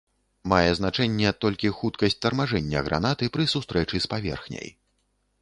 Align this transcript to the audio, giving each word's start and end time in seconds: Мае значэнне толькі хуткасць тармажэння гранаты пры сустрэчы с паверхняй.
Мае 0.51 0.69
значэнне 0.77 1.33
толькі 1.45 1.71
хуткасць 1.81 2.17
тармажэння 2.27 2.83
гранаты 2.89 3.31
пры 3.37 3.47
сустрэчы 3.53 4.03
с 4.03 4.11
паверхняй. 4.17 4.67